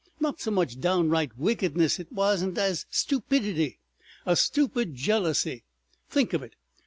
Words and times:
Not 0.19 0.41
so 0.41 0.49
much 0.49 0.79
downright 0.79 1.37
wickedness 1.37 1.99
it 1.99 2.11
wasn't 2.11 2.57
as 2.57 2.87
stupidity. 2.89 3.81
A 4.25 4.35
stupid 4.35 4.95
jealousy! 4.95 5.63
Think 6.09 6.33
of 6.33 6.41
it! 6.41 6.55